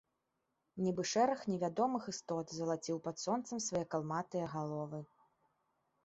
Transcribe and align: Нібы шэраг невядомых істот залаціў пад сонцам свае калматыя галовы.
Нібы 0.83 1.03
шэраг 1.09 1.41
невядомых 1.51 2.07
істот 2.11 2.45
залаціў 2.59 2.97
пад 3.07 3.15
сонцам 3.25 3.57
свае 3.67 3.83
калматыя 3.93 4.45
галовы. 4.55 4.99